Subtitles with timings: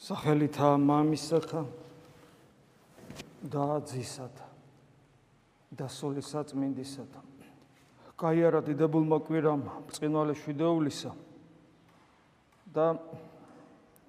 [0.00, 1.60] სახელითა მამისათა
[3.52, 4.46] და ძისათა
[5.76, 7.20] და სულისა წმინდისათა
[8.16, 11.12] კაიარა დიდებულმა კვირამ წინვალე შვიდეულისა
[12.72, 12.86] და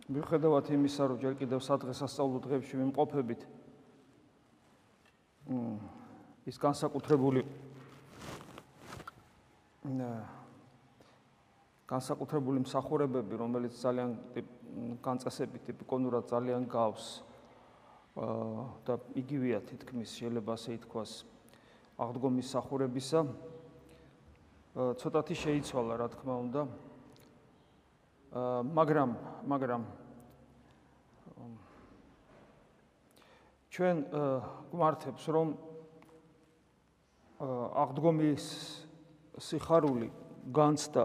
[0.07, 3.41] მიუხედავად იმისა რომ ჯერ კიდევ სადღესასწაულო დღეებში მიმყოფებით
[6.47, 7.43] ის განსაკუთრებული
[11.91, 14.15] განსაკუთრებული მსახურებები რომელიც ძალიან
[15.01, 17.07] განწესებით ტიპიკონურად ძალიან გავს
[18.85, 21.11] და იგივეა თითქმის შეიძლება ასე ითქვას
[22.01, 23.19] აღდგომის სახურებისა.
[24.75, 26.61] ცოტათი შეიცვალა რა თქმა უნდა.
[28.71, 29.09] მაგრამ
[29.51, 29.81] მაგრამ
[33.71, 33.97] ჩვენ
[34.71, 35.47] გვმართებს რომ
[37.83, 38.45] აღდგომის
[39.39, 40.07] სიხარული
[40.55, 41.03] განცდა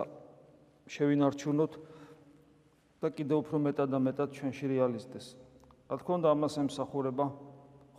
[0.86, 1.72] შევინარჩუნოთ
[3.06, 5.26] და კიდევ უფრო მეტად და მეტად ჩვენში რეალისტეს.
[5.86, 7.26] რა თქმა უნდა, ამას ემსახურება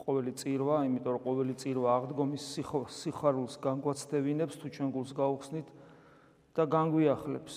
[0.03, 2.43] ყოველი წირვა, იმიტომ რომ ყოველი წირვა აღდგომის
[2.91, 5.67] სიხარულს განგვაცდევინებს თუ ჩვენ გულს გაუხსნით
[6.59, 7.53] და განგვიახლებს.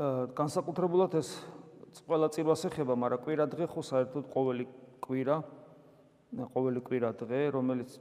[0.00, 1.28] აა განსაკუთრებულად ეს
[2.08, 4.64] ყველა წირვას ეხება, მაგრამ კვირა დღე ხო საერთოდ ყოველი
[5.04, 5.36] კვირა
[6.32, 8.00] ყოველი კვირა დღე, რომელიც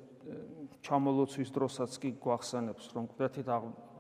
[0.87, 3.47] ჩამოლოცვის დროსაც კი გვახსენებს, რომ კვირათით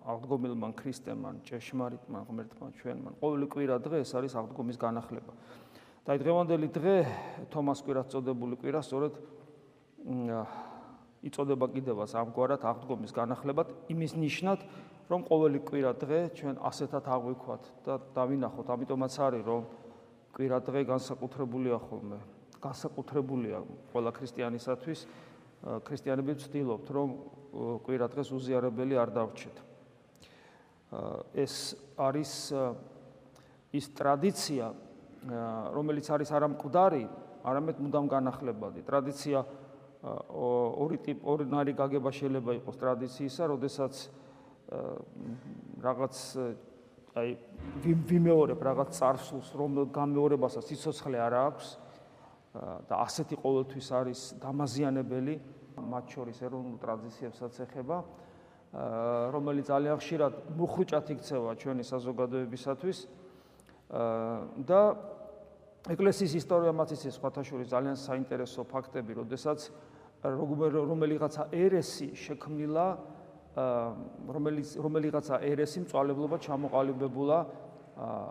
[0.01, 3.09] აღდგომილმა ქრისტემან, ჭეშმარიტმა ღმერთმა ჩვენმა.
[3.21, 5.33] ყოველი კვირა დღე ეს არის აღდგომის განახლება.
[6.01, 6.95] და დღევანდელი დღე
[7.53, 9.13] თომას კვირას წოდებული კვირა სწორედ
[11.21, 13.67] იწოდება კიდევაც ამგვარად აღდგომის განახლებად.
[13.93, 14.59] იმის ნიშნად
[15.05, 18.67] რომ ყოველი კვირა დღე ჩვენ ასეთად აღვიქვათ და დავინახოთ.
[18.73, 19.61] ამიტომაც არის რომ
[20.33, 22.17] კვირა დღე განსაკუთრებულია ხოლმე
[22.57, 23.57] განსაკუთრებულია
[23.93, 24.99] ყველა ქრისტიანისათვის.
[25.61, 27.09] ქრისტიანები ვცდილობთ რომ
[27.85, 29.70] კვირა დღეს უზიარებელი არ დავრჩეთ
[31.33, 32.31] ეს არის
[33.71, 34.65] ის ტრადიცია,
[35.71, 37.03] რომელიც არის არა მკვდარი,
[37.47, 38.83] არამედ მუდამ განახლებადი.
[38.83, 39.39] ტრადიცია
[40.01, 43.93] ორი ტიპ ორნარი გაგება შეიძლება იყოს ტრადიციისა, როდესაც
[45.81, 46.15] რაღაც
[47.11, 47.29] აი
[47.83, 51.67] ვიმეორებ რაღაც царსულს, რომ გამეორებასაც სიცოცხლე არ აქვს
[52.87, 55.35] და ასეთი ყოველთვის არის დამაზიანებელი,
[55.91, 57.97] მათ შორის ეროვნულ ტრადიციებსაც ეხება.
[58.71, 62.97] რომელიც ძალიან ხშირად მუხრუჭად იქცევა ჩვენი საზოგადოებისათვის.
[64.63, 64.81] და
[65.91, 69.59] ეკლესიის ისტორია მათ ისე სხვათაშორის ძალიან საინტერესო ფაქტები, როდესაც
[70.23, 72.85] რომელიღაცა ერესი შექმნილა
[74.31, 77.39] რომელიც რომელიღაცა ერესი მწვალებლობა ჩამოყალიბებულა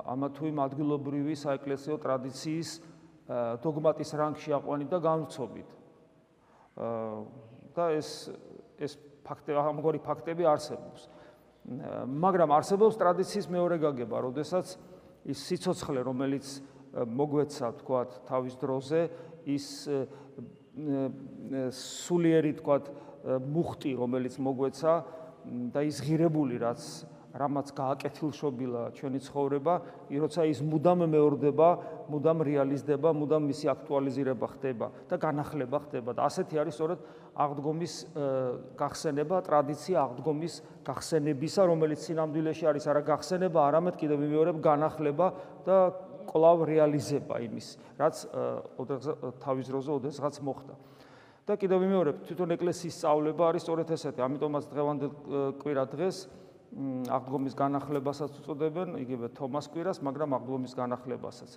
[0.08, 2.70] ამა თუ იმ ადგილობრივი საეკლესიო ტრადიციის
[3.60, 5.68] დოგმატის რანგში აყვანით და განვრცობით
[7.76, 8.32] და ეს
[8.80, 8.96] ეს
[9.30, 11.06] ფაქტები ამგვარი ფაქტები არსებობს.
[12.10, 14.74] მაგრამ არსებობს ტრადიციის მეორე გაგება, როდესაც
[15.30, 16.46] ის სიцоცხლე, რომელიც
[16.90, 19.00] მოგვეცა, თქვათ, თავის დროზე,
[19.46, 19.66] ის
[21.70, 22.84] სულიერი, თქვათ,
[23.54, 24.94] მუხტი, რომელიც მოგვეცა
[25.74, 26.80] და ის ღირებული, რაც
[27.30, 29.74] რამაც გააკეთილშობილა ჩვენი ცხოვრება,
[30.10, 31.68] როცა ის მუდამ მეორდება,
[32.10, 36.98] მუდამ რეალიზდება, მუდამ მისი აქტუალიზირება ხდება და განახლება ხდება და ასეთი არის სწორედ
[37.38, 37.94] აღდგომის
[38.74, 45.26] გახსენება, ტრადიცია აღდგომის გახსენებისა, რომელიც სინამდვილეში არის არა გახსენება, არამედ კიდევ ვიმეორებ განახლება
[45.62, 45.78] და
[46.30, 47.68] კლავ რეალიზება იმის,
[47.98, 48.26] რაც
[49.42, 50.74] თავის დროზე ოდესღაც მოხდა.
[51.50, 55.10] და კიდევ ვიმეორებ, თვითონ ეკლესიის სწავლება არის სწორედ ესეთი, ამიტომაც დღევანდელ
[55.58, 56.16] კვირა დღეს
[56.70, 61.50] აღდგომის განახლებასაც უწოდებენ, იგივე თომას კვირას, მაგრამ აღდგომის განახლებასაც.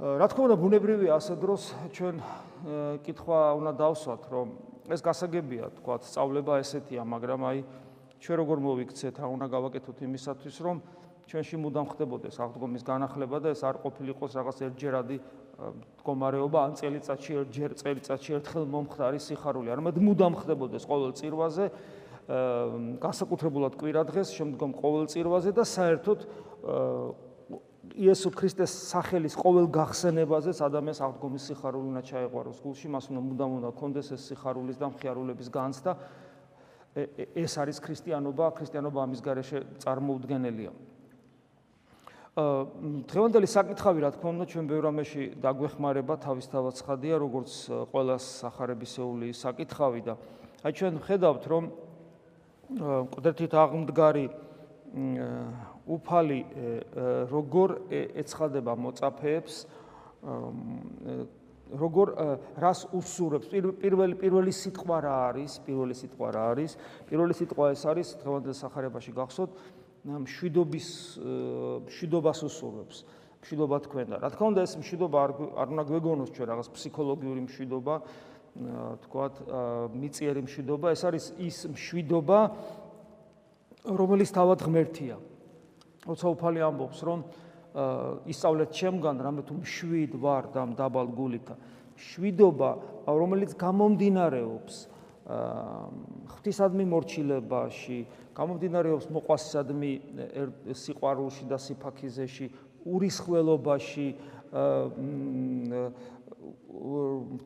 [0.00, 1.62] რა თქმა უნდა, ბუნებრივია ასე დროს
[1.92, 2.16] ჩვენ
[3.04, 4.46] კითხვა უნდა დავსვათ, რომ
[4.94, 7.58] ეს გასაგებია, თქვა, სწავლება ესეთია, მაგრამ აი
[8.22, 10.76] ჩვენ როგორ მოვიქცეთ, რა უნდა გავაკეთოთ იმისათვის, რომ
[11.30, 15.16] ჩვენში მუდამ ხდებოდეს აღდგომის განახლება და ეს არ ყოფილიყოს რაღაც ერთჯერადი
[15.60, 21.64] მდგომარეობა, ან წელიწადში ერთჯერ წელიწადში ერთხელ მომხდარი სიხარული, არამედ მუდამ ხდებოდეს ყოველ წირვაზე
[22.30, 26.18] განსაკუთრებულად კვირა დღეს შემდგომ ყოველ წირვაზე და საერთოდ
[27.90, 33.70] იესო ქრისტეს სახელის ყოველ გახსენებაზეც ადამიანს აღდგომის სიხარული უნდა ჩაეყვაროს გულში, მას უნდა მუდამ უნდა
[33.74, 35.92] კონდეს ეს სიხარულის და მხიარულების განცდა.
[37.34, 40.72] ეს არის ქრისტიანობა, ქრისტიანობა ამის გარეშე წარმოუდგენელია.
[43.10, 47.50] დღევანდელი საკითხავი, რა თქმა უნდა, ჩვენ ბევრ ამაში დაგვეხმარება, თავისთავად ცხადია, როგორც
[47.90, 50.14] ყველა სახარებისეული საკითხავი და
[50.62, 51.64] აი ჩვენ ხედავთ, რომ
[52.70, 54.26] ყდერთით აღმდგარი
[55.90, 56.40] უფალი
[57.30, 57.68] როგორ
[58.22, 59.54] ეცხადება მოწაფეებს
[61.70, 62.06] როგორ
[62.58, 63.46] რას უსურებს?
[63.50, 65.52] პირველი პირველი სიტყვა რა არის?
[65.66, 66.70] პირველი სიტყვა რა არის?
[67.10, 69.50] პირველი სიტყვა ეს არის დღევანდელ სახარებაში გახსოვთ
[70.00, 70.88] მშვიდობის
[71.86, 73.04] მშვიდობას უსურვებს
[73.40, 77.40] მშვიდობა თქვენ და რა თქმა უნდა ეს მშვიდობა არ არ უნდა გვეგონოს ჩვენ რაღაც ფსიქოლოგიური
[77.44, 77.94] მშვიდობა
[79.06, 79.34] თქვათ
[79.96, 80.86] მიწიერი მშვიდობა.
[80.92, 82.38] ეს არის ის მშვიდობა
[84.00, 85.16] რომელიც თავად ღმერთია.
[86.06, 87.20] როცა უფალი ამბობს რომ
[88.26, 91.48] ისწავლეთ ჩემგან რამე თუ მშვიდ ვარ და დაბალ გულით
[91.94, 92.70] მშვიდობა
[93.06, 94.74] რომელიც გამომდინარეობს
[95.30, 97.98] ღვთისადმი მორჩილებაში
[98.34, 99.92] გამომდინარეობს მოყვასისადმი
[100.72, 102.46] სიყვარულში და სიფაქიზეში
[102.88, 104.08] ურისხველობაში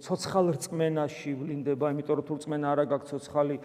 [0.04, 3.56] ცოცხალ რწმენაში ვლინდება, იმიტომ რომ თუ რწმენა არა გაქვს ცოცხალი,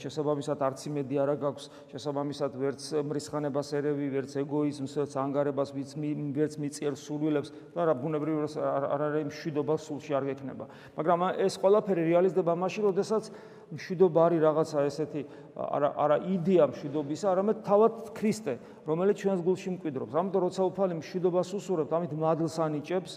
[0.00, 6.94] შესაბამისად არც იმედი არა გაქვს, შესაბამისად ვერც მრისხანებას ერევი, ვერც ეგოიზმს, ვერც ანგარებას, ვერც მიწიერ
[6.96, 10.64] სულვილებს და რა ბუნებრივად არ არის მშვიდობა სულში არ გექნება.
[10.96, 13.24] მაგრამ ეს ყველაფერი რეალიზდება მაშინ, როდესაც
[13.70, 15.22] მშვიდობა არის რაღაცა ესეთი
[15.54, 18.54] არა არა იდეა მშვიდობისა, არამედ თავად ქრისტე,
[18.88, 20.14] რომელიც ჩვენს გულში მკვიდრობს.
[20.16, 23.12] ამიტომ როცა უფალი მშვიდობას უსურვებს, ამით მადლს ანიჭებს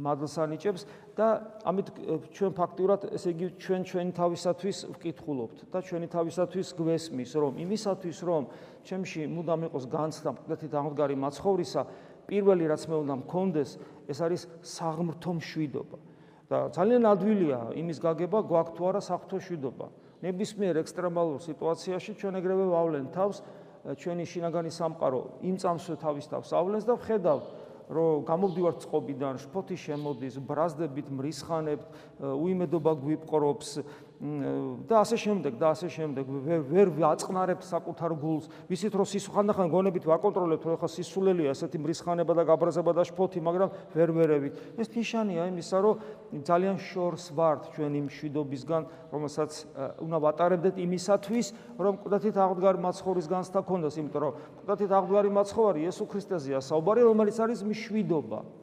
[0.00, 0.86] მადლს ანიჭებს
[1.16, 1.26] და
[1.68, 1.88] ამით
[2.32, 8.42] ჩვენ ფაქტიურად ესე იგი ჩვენ ჩვენი თავისათვის ვკითხულობთ და ჩვენი თავისათვის გვესმის რომ იმისათვის რომ
[8.88, 11.82] ჩემში მუდამ იყოს განცდა მკვდეთი დამდგარი მაცხოვრისა
[12.24, 13.70] პირველი რაც მე უნდა მქონდეს
[14.08, 15.98] ეს არის საღმრთო მშვიდობა
[16.48, 19.86] და ძალიან ადვილია იმის გაგება გვაქვს თუ არა საფრთხო მშვიდობა
[20.22, 23.36] ნებისმიერ ექსტრემალურ სიტუაციაში ჩვენ ეგრევე ვავლენ თავს
[23.82, 27.46] ჩვენი შინაგანი სამყარო იმ წამსვე თავის თავს ავლენს და ვხედავთ
[27.92, 33.70] რომ გამოვდივარ წყობიდან, შფოთი შემოდის, ბრაზდებით მრისხანებთ, უიმედობა გვიპყრობს,
[34.22, 36.24] და ასე შემდეგ და ასე შემდეგ.
[36.46, 38.46] ვერ ვერ აწყნარებთ საკუთარ გულს.
[38.70, 43.42] ვიცით რომ სის ხანდახან გონებით ვაკონტროლებთ რომ ხა სისულელია ესეთი მრისხანება და გაბრაზება და შფოთი
[43.42, 44.54] მაგრამ ვერ ვერევით.
[44.78, 45.94] ეს ნიშანია იმისა რომ
[46.46, 49.50] ძალიან შორს ვართ ჩვენი მშვიდობისგან რომელსაც
[50.06, 51.46] უნდა ვატარებდეთ იმისათვის
[51.82, 54.32] რომ ყდათით აღდგარი მაცხოვრის განსთა ქონდეს იმიტომ რომ
[54.62, 58.61] ყდათით აღდგარი მაცხოვარი იესო ქრისტეზეა საუბარი რომელიც არის მშვიდობა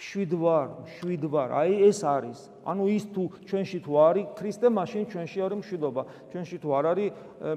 [0.00, 2.48] შვიდვარ, შვიდვარ, აი ეს არის.
[2.64, 6.02] ანუ ის თუ ჩვენში თუ არის ქრისტე, მაშინ ჩვენში არის მშვიდობა.
[6.32, 7.08] ჩვენში თუ არ არის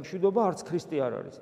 [0.04, 1.38] მშვიდობა, არც ქრისტე არ არის.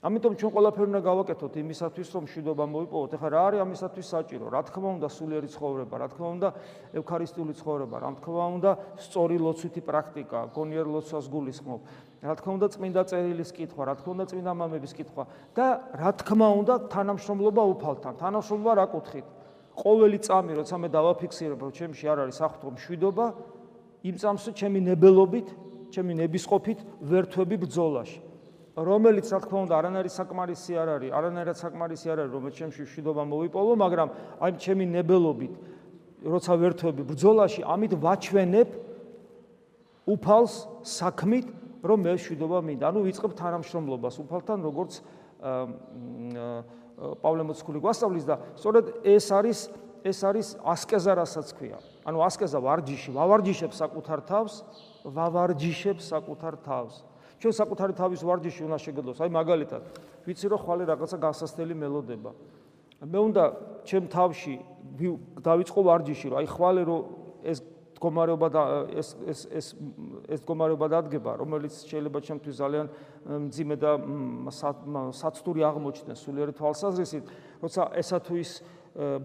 [0.00, 3.10] ამიტომ ჩვენ ყველაფერი უნდა გავაკეთოთ იმისათვის, რომ მშვიდობა მოიპოვოთ.
[3.20, 4.46] ეხლა რა არის ამისათვის საჭირო?
[4.48, 6.48] რა თქმა უნდა, სულიერი ცხოვრება, რა თქმა უნდა,
[6.96, 11.80] ევქარისტიული ცხოვრება, რა თქმა უნდა, სწორი ლოცვითი პრაქტიკა, გონიერ ლოცვას გულისხმობ.
[12.24, 15.66] რა თქმა უნდა, წმინდა წერილის კითხვა, რა თქმა უნდა, წმინდა მამების კითხვა და
[16.00, 18.12] რა თქმა უნდა, თანამშრომლობა უფალთან.
[18.24, 19.26] თანამშრომლობა რა კუთხით?
[19.80, 23.26] ყოველი წამი როცა მე დავაფიქსირებ რომ ჩემში არ არის საფრთხო მშვიდობა
[24.04, 25.48] იმ წამს ჩემი ნებელობით
[25.90, 26.78] ჩემი ნებისყოფით
[27.10, 28.20] ვერთვები ბრძოლაში.
[28.80, 33.22] რომელიც რა თქმა უნდა არანაირი საკმარისი არ არის არანაირად საკმარისი არ არის რომ ჩემში მშვიდობა
[33.28, 34.08] მოვიპოვო მაგრამ
[34.40, 35.52] აი ჩემი ნებელობით
[36.24, 38.68] როცა ვერთვები ბრძოლაში ამით ვაჩვენებ
[40.06, 40.54] უფალს
[40.86, 41.46] საქმით
[41.82, 42.84] რომ მე მშვიდობა მინდა.
[42.88, 44.92] ანუ ვიწყებ თანამშრომლობას უფალთან როგორც
[45.40, 49.58] აა პავლე მოციქული გვასწავლის და სწორედ ეს არის
[50.04, 51.78] ეს არის ასკეზა რასაც ქვია.
[52.04, 54.54] ანუ ასკეზა ვარჯიში, ვავარჯიშებ საკუთარ თავს,
[55.04, 56.94] ვავარჯიშებ საკუთარ თავს.
[57.40, 59.18] ჩვენ საკუთარი თავის ვარჯიში უნდა შეგდოს.
[59.20, 59.82] აი მაგალითად,
[60.24, 62.30] ვიცი რომ ხვალე რაღაცა გასასწრელი მელოდება.
[63.00, 63.44] მე უნდა
[63.84, 64.54] ჩემ თავში
[65.40, 67.00] დავიწყო ვარჯიში, რომ აი ხვალე რომ
[67.44, 67.58] ეს
[68.00, 68.62] მდგომარეობა და
[68.96, 69.68] ეს ეს ეს
[70.24, 72.86] ეს მდგომარეობა დადგება, რომელიც შეიძლება ჩემთვის ძალიან
[73.28, 73.90] მძიმე და
[75.20, 77.24] საცტური აღმოჩნდეს სულიერი თვალსაზრისით,
[77.60, 78.50] როცა ესა თუ ის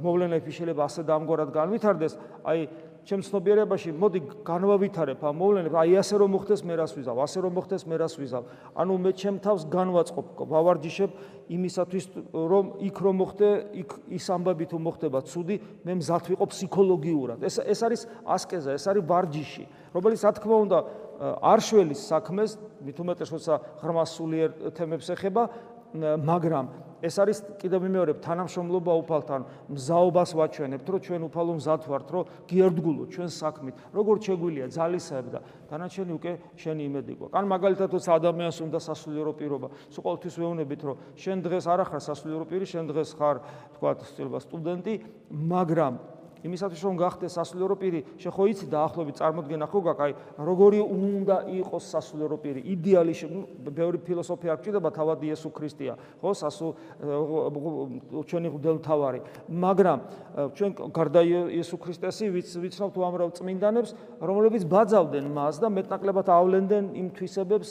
[0.04, 2.14] მოვლენები შეიძლება ასე დამგვარად განვითარდეს,
[2.44, 2.60] აი
[3.06, 7.52] ჩემ ცნობიერებაში მოდი განვავითარებ ამ მოვლენებს, აი ასე რომ მოხდეს მე რას ვიზავ, ასე რომ
[7.54, 8.44] მოხდეს მე რას ვიზავ.
[8.74, 11.10] ანუ მე ჩემ თავს განვაწყობ, ვავარჯიშებ
[11.54, 13.50] იმისათვის რომ იქ რომ მოხდე,
[13.86, 17.40] იქ ის ამბები თუ მოხდება ცუდი, მე მზად ვიყო ფსიქოლოგიურად.
[17.46, 20.78] ეს ეს არის ასკეზა, ეს არის ვარჯიში, რომელიც რა თქმა უნდა
[21.46, 23.54] არ შველის საქმეს, მით უმეტეს როცა
[23.86, 25.44] ღრმა სულიერ თემებს ეხება,
[25.96, 26.66] მაგრამ
[27.06, 33.08] ეს არის კიდევ მეორე თანამშრომლობა უფალთან მზაობას ვაჩვენებთ რომ ჩვენ უფალო მზად ვართ რომ გიერთგულოთ
[33.16, 38.58] ჩვენ საქმით როგორც შეგვილია ძალისებ და დანარჩენი უკვე შენი იმედი გვაქვს ან მაგალითად თორე ადამიანს
[38.66, 39.68] უნდა სასულიერო პირობა.
[39.94, 43.38] სულ ყოველთვის ვეუბნებით რომ შენ დღეს არ ახარ სასულიერო პირი შენ დღეს ხარ
[43.78, 44.94] თქვა სტუდენტი
[45.32, 45.94] მაგრამ
[46.44, 50.12] იმისათვის რომ გახდეს სასულიერო პირი, შეხო იცი დაახლოებით წარმოდგენა ხო გაქვს, აი
[50.46, 53.14] როგორი უნდა იყოს სასულიერო პირი, იდეალი,
[53.72, 56.68] ბევრი ფილოსოფია არ გჭირდება, თავად იესო ქრისტეა, ხო, სასუ
[58.26, 60.00] ჩვენი ღმერთთავარი, მაგრამ
[60.58, 61.22] ჩვენ გარდა
[61.56, 67.70] იესო ქრისტესი ვიცნობთ უამრავ წმინდანებს, რომლებიც ბაძავდნენ მას და მეტნაკლებად ავლენდნენ იმ თვისებებს,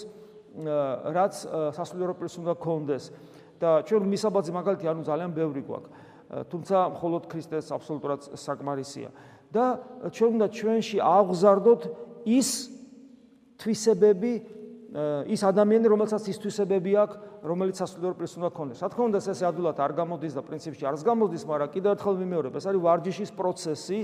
[0.54, 1.34] რაც
[1.74, 3.10] სასულიერო პირს უნდა ქონდეს.
[3.60, 5.90] და ჩვენ მისაბაძი მაგალითი ანუ ძალიან ბევრი გვაქვს.
[6.50, 9.10] თუმცა მხოლოდ ქრისტეს აბსოლუტურად საკმარისია
[9.54, 9.64] და
[10.10, 11.82] ჩვენ უნდა ჩვენში აღზარდოთ
[12.26, 12.48] ის
[13.62, 14.32] თვისებები
[14.94, 18.78] ის ადამიანი, რომელსაც ის თვისებები აქვს, რომელიც სასულიერო პირს უნდა ქონდეს.
[18.78, 22.52] რა თქმა უნდა, ეს ადულად არ გამოდის და პრინციპში არს გამოდის, მაგრამ კიდევ ერთხელ მიმეორებ,
[22.54, 23.98] ეს არის ვარჯიშის პროცესი,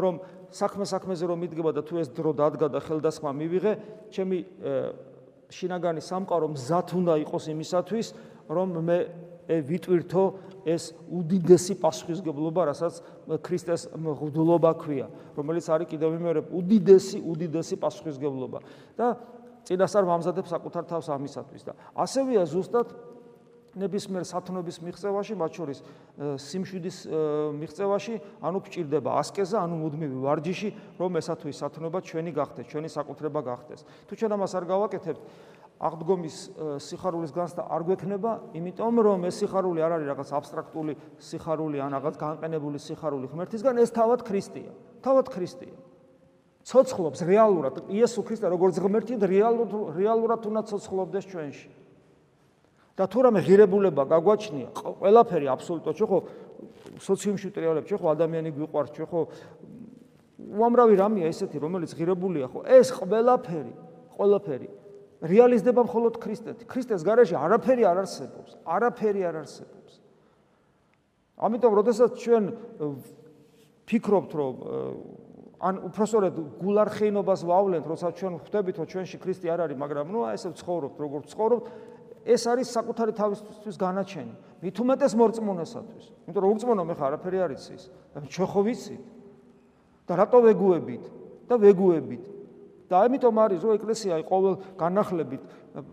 [0.00, 0.14] რომ
[0.48, 3.72] საქმე საქმეზე რომ მიდგება და თუ ეს დრო დადგა და ხელდასხმა მივიღე,
[4.08, 4.38] ჩემი
[5.52, 8.06] შინაგანი სამყარო მზად უნდა იყოს იმისათვის,
[8.48, 8.98] რომ მე
[9.50, 10.24] ვიტვირთო
[10.70, 12.94] ეს უდიდესი პასუხისგებლობა, რასაც
[13.42, 18.58] ქრისტეს მღვდლობა ქვია, რომელიც არის კიდევ მეორე უდიდესი უდიდესი პასუხისგებლობა
[18.94, 19.06] და
[19.66, 22.88] წინასწარ მომზადებს საკუთარ თავს ამისათვის და ასევეა ზუსტად
[23.70, 25.78] ნებისმიერ სათნოების მიღწევაში, მათ შორის
[26.42, 26.96] სიმშვიდის
[27.54, 33.86] მიღწევაში, ანუ გჭირდება ასკეზა, ანუ მუდმივი ვარჯიში, რომ ესათვის სათნოება ჩვენი გახდეს, ჩვენი საკუთრება გახდეს.
[34.10, 35.20] თუ ჩვენ ამას არ გავაკეთებთ,
[35.80, 36.36] აღდგომის
[36.84, 42.18] სიხარულის განცდა არ გვექნება, იმიტომ რომ ეს სიხარული არ არის რაღაც აბსტრაქტული სიხარული ან რაღაც
[42.20, 44.72] განყენებული სიხარული ღმერთისგან, ეს თავად ქრისტეა.
[45.00, 45.76] თავად ქრისტეა.
[46.68, 51.70] ცოცხლობს რეალურად იესო ქრისტე როგორც ღმერთი რეალურად რეალურად უნდა ცოცხლობდეს ჩვენში.
[53.00, 56.18] და თუ რამე ღირებულება გაგვაჩნია, ყველაფერი აბსოლუტურად ჩვენ ხო
[57.00, 59.20] სოციუმში ტრიალებ, ჩვენ ხო ადამიანი გვიყვარს, ჩვენ ხო
[60.60, 62.60] უამრავი რამეა ესეთი, რომელიც ღირებულია ხო?
[62.68, 63.72] ეს ყველაფერი,
[64.20, 64.68] ყველაფერი
[65.20, 66.64] რეალიზდება მხოლოდ ქრისტეთი.
[66.64, 69.92] ქრისტეს გარეშე არაფერი არ არსებობს, არაფერი არ არსებობს.
[71.40, 72.44] ამიტომ, როდესაც ჩვენ
[73.84, 74.54] ფიქრობთ, რომ
[75.60, 80.50] ან უпроსორედ გულარხეინობას ვავლენთ, როცა ჩვენ ხვდებით, რომ ჩვენში ქრისტე არ არის, მაგრამ ნუ ესე
[80.56, 81.64] ცხოვრობთ, როგორც ცხოვრობთ,
[82.24, 84.34] ეს არის საკუთარი თავისთვის განაჩენი.
[84.60, 86.04] მით უმეტეს მორწმუნესათვის.
[86.28, 87.82] იმიტომ რომ უწმონო მე ხა არაფერი არ იცის.
[88.28, 89.04] ჩვენ ხო ვიცით?
[90.08, 91.04] და რატო ვეგუებით?
[91.48, 92.24] და ვეგუებით.
[92.90, 95.42] და ამიტომ არის რომ ეკლესია ყოველ განახლებით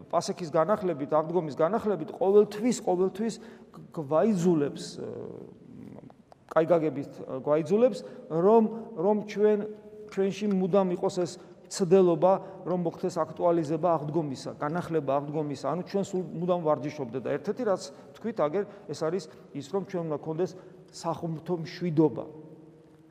[0.09, 3.33] პასექის განახლებით აღდგომის განახლებით ყოველთვის ყოველთვის
[3.93, 4.83] გვაიძულებს
[6.57, 7.11] კაიგაგებით
[7.45, 7.99] გვაიძულებს
[8.33, 8.63] რომ
[8.97, 9.59] რომ ჩვენ
[10.09, 11.31] ჩვენში მუდამ იყოს ეს
[11.67, 15.65] ცდელობა რომ მოხდეს აქტუალიზება აღდგომისა განახლება აღდგომისა.
[15.67, 17.81] ანუ ჩვენ სულ მუდამ ვარჯიშობდეთ და ერთ-ერთი რაც
[18.15, 20.51] თქვით აგერ ეს არის ის რომ ჩვენ უნდა გქონდეს
[20.95, 22.25] სახუმთო მშვიდობა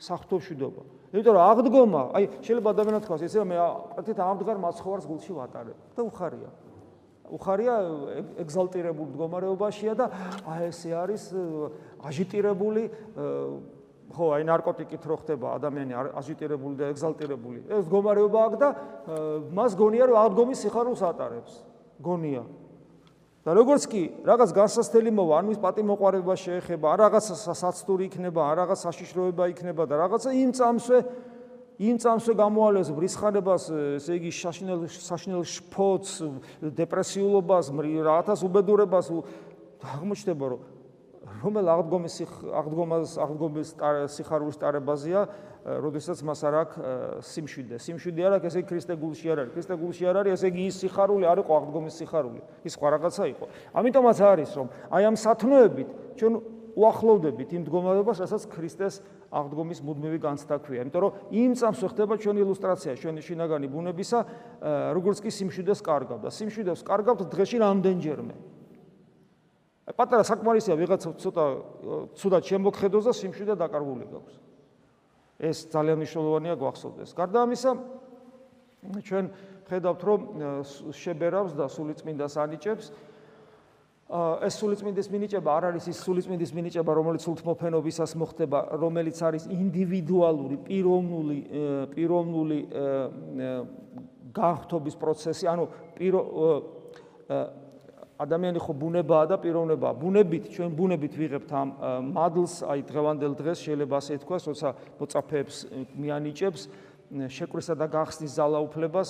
[0.00, 0.82] სახუმთო მშვიდობა
[1.14, 3.56] იმიტომ რომ აღდგომა, აი შეიძლება ადამიანად თქვას, ესე მე
[3.96, 6.50] პატით ამდგარ მაცხოვარს გულში ვატარებ და უხარია.
[7.26, 7.74] უხარია
[8.42, 10.06] ეგზალტირებულ მდგომარეობაშია და
[10.46, 11.22] აი ესე არის
[12.06, 12.82] აჟიტირებული
[14.06, 17.58] ხო, აი ნარკოტიკით რო ხდება ადამიანი აჟიტირებული და ეგზალტირებული.
[17.66, 18.68] ეს მდგომარეობა აქვს და
[19.50, 21.52] მას გონია რომ აღდგომის სიხარულს ატარებს.
[21.98, 22.42] გონია.
[23.46, 28.54] და როგორც კი რაღაც განსასწრელი მოვა, ანუ ის პატიმოყარება შეეხება, ან რაღაც საცდური იქნება, ან
[28.58, 30.98] რაღაც საშიშროება იქნება და რაღაცა იმ წამსვე
[31.76, 33.64] იმ წამსვე გამოალეს ბრისხანებას,
[34.00, 36.12] ესე იგი საშინელ საშინელ შფოთს,
[36.72, 39.06] დეპრესიულობას, რაღაცას უბედურებას
[39.84, 40.60] აღმოჩნდება, რომ
[41.46, 42.14] რომელ აღდგომის
[42.60, 43.68] აღდგომას აღდგომის
[44.16, 45.22] სიხარულის ტარებაზეა
[45.66, 46.76] როდესაც მას არ აქვს
[47.26, 47.76] სიმშვიდე.
[47.82, 49.52] სიმშვიდე არ აქვს, ესე იგი ქრისტე გულში არ არის.
[49.56, 52.40] ქრისტე გულში არ არის, ესე იგი ის სიხარული არ იყო აღდგომის სიხარული.
[52.62, 53.46] ის სხვა რაღაცა იყო.
[53.74, 55.88] ამიტომაც არის, რომ აი ამ სათნოებით
[56.18, 56.32] ჩვენ
[56.76, 58.94] უახლოვდებით იმ მდგომარეობას, რასაც ქრისტეს
[59.32, 60.80] აღდგომის მუდმივი განცდა ქვია.
[60.86, 64.18] იმიტომ რომ იმ წამს ხდება ჩვენი ილუსტრაცია, ჩვენი შინაგანი ბუნებისა,
[64.94, 68.34] როგორც კი სიმშვიდეს კარგავ და სიმშვიდეს კარგავთ დღეში რამდენჯერმე.
[69.94, 71.44] პატარა საკმარისია ვიღაცა ცოტა
[72.18, 74.34] ცუდად შემოგხედოს და სიმშვიდე დაკარგული გაქვს.
[75.38, 77.10] ეს ძალიან მნიშვნელოვანია გვახსოვდეს.
[77.14, 77.70] გარდა ამისა,
[79.06, 79.24] ჩვენ
[79.68, 80.20] ხედავთ, რომ
[80.90, 82.86] შებერავს და სულიწმინდას ანიჭებს.
[84.46, 91.38] ეს სულიწმინდის მინიჭება არ არის ის სულიწმინდის მინიჭება, რომელიც სულთმოფენობისას მოხდება, რომელიც არის ინდივიდუალური, პიროვნული,
[91.90, 92.58] პიროვნული
[94.30, 95.64] განხთობის პროცესი, ანუ
[95.98, 96.22] პირო
[98.16, 99.94] ადამიანი ხო ბუნებაა და პიროვნებაა.
[100.00, 101.68] ბუნებით ჩვენ ბუნებით ვიღებთ ამ
[102.16, 104.68] მადლს, აი დღევანდელ დღეს შეიძლება ასე თქვას, როცა
[105.00, 105.56] მოწაფეებს
[106.00, 106.62] მიანიჭებს
[107.06, 109.08] შეკვრისა და გახსნის ძალაუფლებას,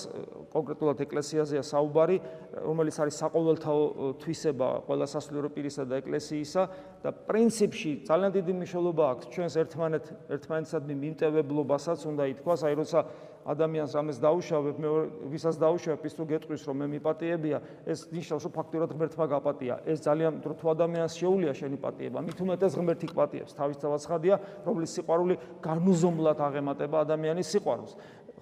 [0.52, 2.16] კონკრეტულად ეკლესიაზეა საუბარი,
[2.60, 3.84] რომელიც არის საყოველთაო
[4.20, 6.62] თვისება ყველა სასულიერო პირისა და ეკლესიისა
[7.00, 10.04] და პრინციპში ძალიან დიდი მნიშვნელობა აქვს ჩვენს ერთმანეთ
[10.36, 13.00] ერთმანეთსადმი მიმტევებლობასაც უნდა ითქვას, აი როცა
[13.46, 14.88] ადამიანს ამას დაუშავებ, მე
[15.30, 19.74] ვისაც დაუშავებ, ის თუ გეტყვის რომ მე მიპატიებია, ეს ნიშნავს რომ ფაქტურად ღმერთმა გაპატია.
[19.86, 23.52] ეს ძალიან თუ ადამიანს შეუულია შენი პატიება, მით უმეტეს ღმერთი გპატიებს.
[23.54, 24.36] თავისთავად ხადია,
[24.66, 27.94] რომლის სიყვარული განუზომლად აღემატება ადამიანის სიყვარულს.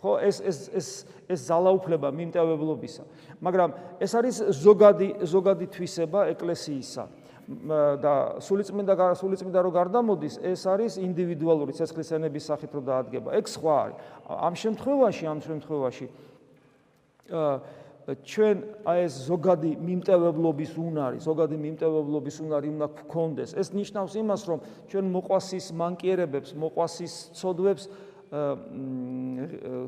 [0.04, 0.88] ხო, ეს ეს ეს
[1.28, 3.02] ეს ძალაუფლება მიმტევებლობისა.
[3.40, 3.70] მაგრამ
[4.00, 7.24] ეს არის ზოგადი ზოგადი თვისება ეკლესიისა.
[7.44, 13.28] და სულიწმინდა სულიწმინდა რო გარდამოდის, ეს არის ინდივიდუალური ცეცხლისენების სახით რო დაადგება.
[13.36, 13.96] ეგ სხვა არის.
[14.28, 16.06] ამ შემთხვევაში, ამ შემთხვევაში
[18.04, 23.50] ჩვენ აი ეს ზოგადი მიმტევებლობის უნარი, ზოგადი მიმტევებლობის უნარი უნდა გქონდეს.
[23.56, 24.58] ეს ნიშნავს იმას, რომ
[24.92, 27.88] ჩვენ მოყვასის მანკიერებებს, მოყვასის ცოდვებს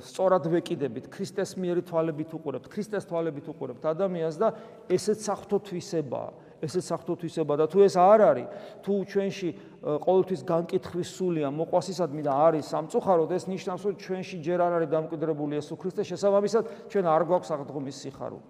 [0.07, 4.55] სწორად ვეკიდებით, ქრისტეს მიერი თვალებით უყურებთ, ქრისტეს თვალებით უყურებთ ადამიანს და
[4.89, 6.46] ესეც საფრთხოთვისებაა.
[6.65, 8.47] ესეც საფრთხოთვისება და თუ ეს არ არის,
[8.81, 9.49] თუ ჩვენში
[9.83, 15.55] ყოველთვის განკითხვის სულია მოყვასისადმი და არის სამწუხაროდ, ეს ნიშნავს, რომ ჩვენში ჯერ არ არის დამკვიდრებული
[15.61, 18.47] ესო ქრისტე, შესაბამისად ჩვენ არ გვაქვს აღდგომის სიხარული.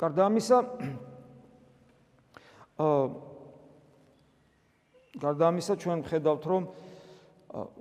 [0.00, 0.58] გარდა ამისა,
[2.82, 3.32] აა
[5.20, 6.62] გარდა ამისა ჩვენ ვხედავთ რომ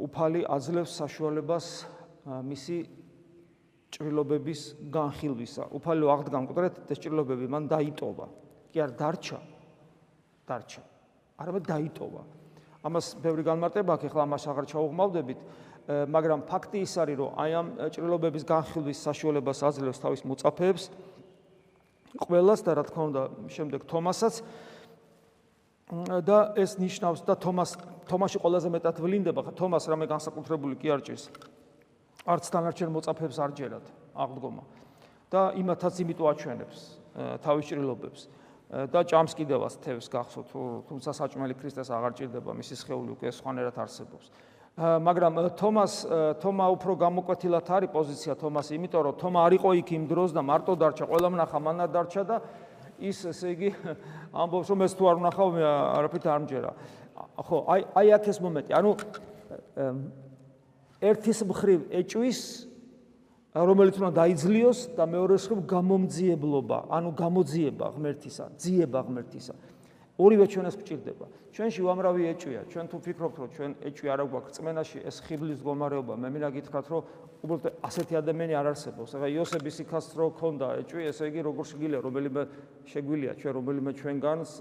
[0.04, 1.68] უფალი აძლევს საშუალებას
[2.28, 2.78] მისი
[3.92, 5.72] ჭრილობების განხილვისა.
[5.72, 8.28] უფალი აღდგა მკვდრეთ ეს ჭრილობები მან დაიტოვა.
[8.72, 9.40] კი არ დარჩა.
[10.48, 10.82] დარჩა.
[11.38, 12.24] არამედ დაიტოვა.
[12.82, 15.40] ამას ბევრი განმარტება აქვს, ახლა ამას აღარ ჩაუღმავდებით,
[16.10, 20.84] მაგრამ ფაქტი ის არის, რომ აი ამ ჭრილობების განხილვის საშუალებას აძლევს თავის მოწაფეებს.
[22.26, 24.34] ყველას და რა თქმა უნდა, შემდეგ თომასაც
[25.92, 27.76] და ეს ნიშნავს და თომას
[28.08, 31.24] თომაში ყველაზე მეტად ვლინდება ხა თომას რამე განსაკუთრებული კი არ ჭირს
[32.24, 33.86] არც თანარჩენ მოწაფებს არ ჯერათ
[34.16, 34.64] აღდგომა
[35.32, 36.80] და იმათაც იმიტო აჩვენებს
[37.44, 38.22] თავის ჭრილობებს
[38.72, 40.52] და ჭამს კიდევაც თევს გახსოვთ
[40.88, 44.32] თუმცა საჭმელი ქრისტეს აღარ ჭირდება მისი სხეული უკვე სხვანაირად არსებობს
[44.80, 45.94] მაგრამ თომას
[46.40, 50.42] თომა უფრო გამოკვეთილად არის პოზიცია თომას იმიტომ რომ თომა არ იყო იქ იმ დროს და
[50.48, 52.38] მარტო დარჩა ყველა მნახა მანად დარჩა და
[53.02, 53.70] ის ესე იგი
[54.42, 56.72] ამბობს რომ ეს თუ არ ვნახავ მე არაფრით არ მჯერა.
[57.36, 58.72] ხო, აი აი აქ ეს მომენტი.
[58.78, 58.92] ანუ
[61.02, 62.40] ერთის მხრივ ეჭვის
[63.52, 69.54] რომელიც უნდა დაიძლიოს და მეორეს მხრივ გამომძიებლობა, ანუ გამოძიება ღმერთისა, ძიება ღმერთისა.
[70.22, 71.26] ორივე ჩვენს გჭირდება.
[71.52, 72.62] ჩვენში უამრავი ეჭვია.
[72.72, 76.86] ჩვენ თუ ფიქრობთ, რომ ჩვენ ეჭვი არ გვაქვს წმენაში, ეს ხიბლის მდგომარეობა, მე მინდა გითხრათ,
[76.88, 77.02] რომ
[77.42, 79.10] უბრალოდ ასეთი ადამიანი არ არსებობს.
[79.18, 82.42] ეხლა იოსების იქას რო ქონდა ეჭვი, ესე იგი როგორ შეგიძლია რომელიმე
[82.86, 84.52] შეგვილია ჩვენ რომელიმე ჩვენგანს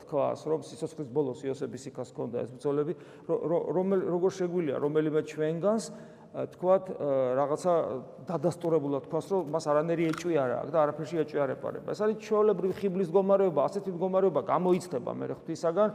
[0.00, 2.92] თქვას, რომ სიცოცხლის ბოლოს იოსების იქას ქონდა ეს ბრძოლები,
[3.76, 5.84] რომელ როგორ შეგვიძლია რომელიმე ჩვენგანს
[6.30, 6.84] თქვათ
[7.34, 7.72] რაღაცა
[8.30, 11.88] დადასტურებულად თქვას რომ მას არანერი ეჭვი არ აქვს და არაფერში ეჭვი არ ეპარება.
[11.90, 15.90] ეს არის ჩვეულებრივი ხიბლის მდგომარეობა, ასეთი მდგომარეობა გამოიწდება მე ღვთისაგან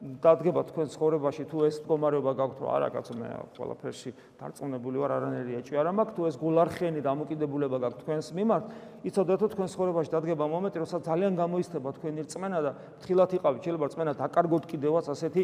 [0.00, 5.52] დადგება თქვენ ცხოვრებაში თუ ეს მდგომარეობა გაქვთ რომ არა კაცო მე ყველაფერში დარწმუნებული ვარ არანერი
[5.60, 8.64] ეჭვი არ მაქვს თუ ეს გულარხენი დამოკიდებულება გაქვთ თქვენს მიმართ
[9.10, 12.72] იცოდეთ რომ თქვენ ცხოვრებაში დადგება მომენტი როცა ძალიან გამოიწდება თქვენი რწმენა და
[13.04, 15.42] თხილად იყავით შეიძლება რწმენა დაკარგოთ კიდევაც ასეთი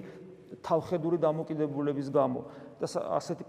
[0.63, 2.41] თავხედური დამოკიდებულების გამო
[2.81, 3.45] და ასეთი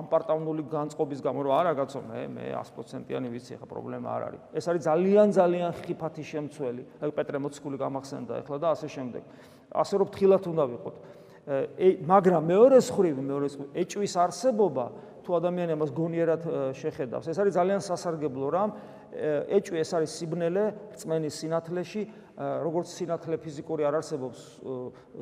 [0.00, 4.40] ამპარტავნული განწყობის გამო რომ არა კაცო მე მე 100%-იანი ვიცი ახლა პრობლემა არ არის.
[4.58, 6.82] ეს არის ძალიან ძალიან ხიფათი შემცველი.
[7.02, 9.22] აი პეტრე მოციქული გამახსენდა ახლა და ასე შემდეგ.
[9.72, 10.96] ასე რომ ფრთხილად უნდა ვიყოთ.
[12.04, 14.84] მაგრამ მეორე ხრივ მეორე ხრივ ეჭვის არსებობა
[15.28, 17.28] თუ ადამიანი ამას გონიერად შეხედავს.
[17.28, 18.70] ეს არის ძალიან სასარგებლო რამ.
[19.52, 20.64] ეჭვი ეს არის სიბნელე
[20.96, 22.02] რწმენის სინათლეში
[22.38, 24.40] როგორც სინათლე ფიზიკური არ არსებობს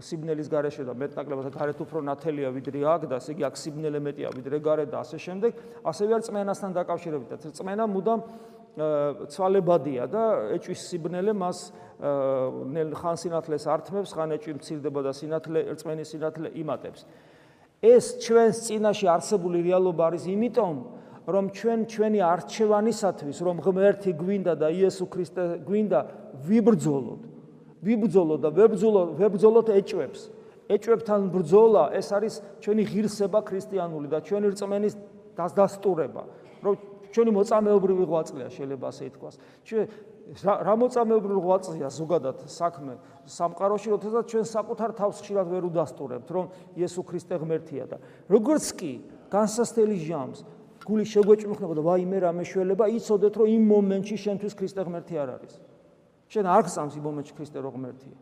[0.02, 4.28] სიბნელის garaშე და მეტნაკლებად გარეთ უფრო ნათელია ვიდრე აქ და ესე იგი აქ სიბნელე მეტია
[4.34, 5.52] ვიდრე გარეთ და ასე შემდეგ.
[5.86, 7.30] ასევე არ წმენასთან დაკავშირებით.
[7.56, 8.20] წმენა მუდამ
[9.32, 10.22] ცვალებადია და
[10.58, 11.72] ეჭვის სიბნელე მას
[12.68, 17.06] ნელ ხან სინათლეს ართმევს ხან ეჭვი მცირდება და სინათლე რწმენის სინათლე იმატებს
[17.82, 20.76] ეს ჩვენს წინაშე არსებული რეალობა არის იმიტომ
[21.26, 26.00] რომ ჩვენ ჩვენი არჩევანისათვის რომ ღმერთი გვინდა და იესო ქრისტე გვინდა
[26.46, 27.22] ვიბრძოლოთ.
[27.82, 30.20] ვიბრძოლოთ და ვებრძოლოთ ვებრძოლოთ ეჭვებს.
[30.70, 34.94] ეჭვებთან ბრძოლა ეს არის ჩვენი ღირსება ქრისტიანული და ჩვენი რწმენის
[35.36, 36.22] დასტურება
[36.62, 36.74] რომ
[37.16, 39.84] ჩვენი მოწამეობრივი ღვაწლია შეიძლება ასე ითქვას ჩვენ
[40.68, 47.02] რა მოწამეობრივი ღვაწლია ზოგადად საქმე სამყაროში როდესაც ჩვენ საკუთარ თავს ხშირად ვერ უდასტურებთ რომ იესო
[47.08, 47.96] ქრისტე ღმერთია და
[48.28, 48.92] როგორც კი
[49.32, 50.44] განსასწრელი ჟამს
[50.86, 55.54] გული შეგვეჭმხნება და ვაიმე რა მეშველება, იცოდეთ რომ იმ მომენტში შენთვის ქრისტე ღმერთი არ არის.
[56.30, 58.16] შენ არ გწამს იმ მომენტში ქრისტე რო ღმერთია.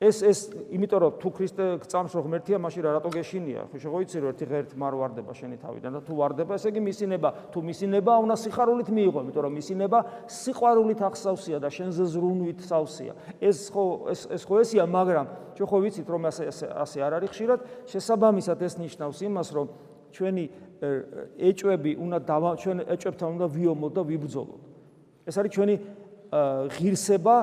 [0.00, 0.38] ეს ეს
[0.72, 3.68] იმიტომ რომ თუ ქრისტე გწამს რო ღმერთია, მაშინ რა რატო გეშინია?
[3.68, 7.28] ხო შეგოიცი რომ ერთი ღერთ მარ ვარდება შენი თავიდან და თუ ვარდება, ესე იგი მისინება,
[7.52, 13.12] თუ მისინება უნდა სიხარულით მიიღო, იმიტომ რომ მისინება სიყვარულით ახსავსია და შენზე ზრუნვით სავსია.
[13.44, 15.26] ეს ხო ეს ეს ხო ესია, მაგრამ
[15.60, 16.42] ჩვენ ხო ვიცით რომ ასე
[16.80, 17.60] ასე არ არის ხშირად,
[17.92, 19.66] შესაბამისად ეს ნიშნავს იმას, რომ
[20.16, 20.44] ჩვენი
[21.44, 22.18] ეჭვები უნდა
[22.56, 24.62] ჩვენ ეჭვებთან უნდა ვიომოთ და ვიბრძოლოთ.
[25.28, 25.74] ეს არის ჩვენი
[26.30, 27.36] ღირსება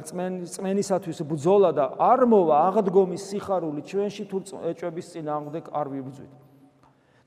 [0.00, 4.38] რწმენისათვის ბრძოლა და არ მოვა აღდგომის სიხარული ჩვენში თუ
[4.72, 6.32] ეჭვების წინააღმდეგ არ ვიბრძვით.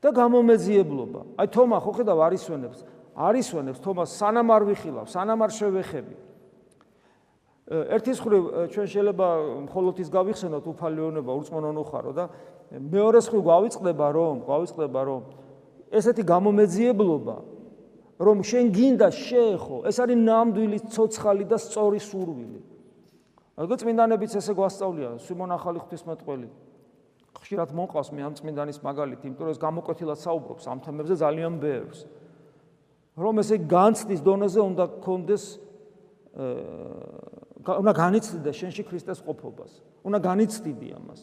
[0.03, 1.21] და გამომეძიებლობა.
[1.39, 2.79] აი თომა ხო ხედავ არისვენებს,
[3.15, 6.15] არისვენებს თომა სანამ არ ვიხილავ, სანამ არ შევეხები.
[7.63, 8.43] ერთის ხრივ
[8.75, 9.27] ჩვენ შეიძლება
[9.71, 12.25] მხოლოდ ის გავიხსენოთ უფალიონება ურწმუნონო ხარო და
[12.75, 15.21] მეორეს ხრივ გავიწყდება რომ გავიწყდება რომ
[15.95, 17.35] ესეთი გამომეძიებლობა
[18.19, 22.59] რომ შენ გინდა შეეხო ეს არის ნამდვილი ცოცხალი და სწორი სურვილი.
[23.57, 26.49] აგო წმინდანებიც ესე გვასწავლია სიმონ ახალი ღვთისმეტყველი.
[27.43, 31.99] ხშირად მომყავს მე ამ წმინდანის მაგალითი, იმიტომ რომ ეს გამოკვეთილად საუბრობს ამ თემებზე ძალიან ბევრს.
[33.17, 35.43] რომ ესე განცდის დონეზე უნდა გქონდეს
[36.33, 39.71] აა უნდა განიცდიდა შენში ქრისტეს ყოფობას.
[40.03, 41.21] უნდა განიცდიდი ამას.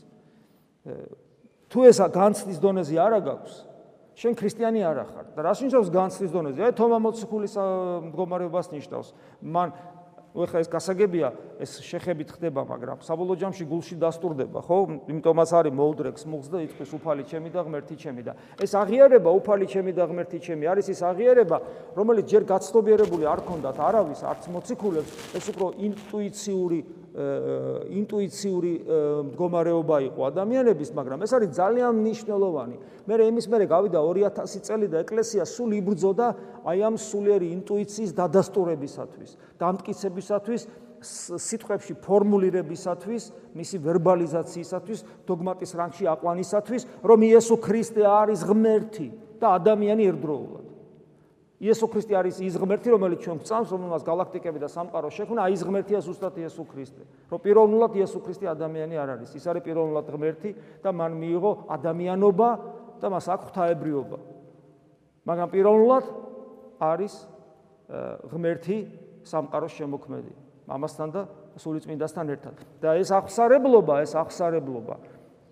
[1.71, 3.55] თუ ესა განცდის დონეზე არა გაქვს,
[4.21, 5.25] შენ ქრისტიანი არ ახარ.
[5.33, 6.61] და რას ნიშნავს განცდის დონეზე?
[6.69, 7.55] აი თომა მოციქულის
[8.05, 9.09] მდგომარეობას ნიშნავს.
[9.41, 9.69] მან
[10.31, 11.29] ო ხა ეს გასაგებია
[11.59, 14.77] ეს შეხებით ხდება მაგრამ საბოლოო ჯამში გულში დასტურდება ხო
[15.11, 19.67] იმიტომაც არის მოუდრექს მუხს და იწვის უფალი ჩემი და ღმერთი ჩემი და ეს აღიარება უფალი
[19.67, 21.57] ჩემი და ღმერთი ჩემი არის ის აღიარება
[21.99, 26.81] რომელიც ჯერ გაცნობიერებული არ ქონდათ არავის არც მოციქულებს ეს უფრო ინტუიციური
[27.91, 28.73] ინტუიციური
[29.31, 32.77] მდგომარეობა იყო ადამიანების, მაგრამ ეს არის ძალიან მნიშვნელოვანი.
[33.09, 36.27] მე იმის მერე გავიდა 2000 წელი და ეკლესია სულ იბრძოდა
[36.65, 39.31] აი ამ სულიერი ინტუიციის დადასტურებისათვის,
[39.61, 40.63] დამტკიცებისათვის,
[41.01, 43.23] სიტყვებში ფორმულირებისათვის,
[43.57, 49.09] მისი ვერბალიზაციისათვის, დოგმატის რანგში აყვანისათვის, რომ იესო ქრისტე არის ღმერთი
[49.41, 50.70] და ადამიანი ერთდროულად.
[51.61, 55.63] იესო ქრისტე არის ის ღმერთი, რომელიც ჩვენ გვწამს, რომელმაც galaktikები და სამყარო შექმნა, აი ეს
[55.69, 57.03] ღმერთია ზუსტად იესო ქრისტე.
[57.29, 62.49] რომ პირველულად იესო ქრისტე ადამიანი არ არის, ის არის პირველად ღმერთი და მან მიიღო ადამიანობა
[62.97, 64.19] და მას აქვს ღვთაებრიობა.
[65.29, 66.05] მაგრამ პირველად
[66.81, 67.15] არის
[68.33, 68.77] ღმერთი
[69.29, 70.33] სამყაროს შემოქმედი,
[70.65, 71.23] მამასთან და
[71.61, 72.57] სულიწმინდასთან ერთად.
[72.81, 74.97] და ეს აღსარებლობა, ეს აღსარებლობა.